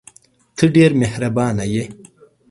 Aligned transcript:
ته 0.57 0.65
ډېره 0.75 0.95
مهربانه 1.01 1.63
یې! 1.73 1.85